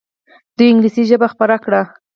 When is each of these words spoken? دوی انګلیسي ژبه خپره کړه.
دوی 0.57 0.67
انګلیسي 0.71 1.03
ژبه 1.09 1.27
خپره 1.33 1.55
کړه. 1.63 1.81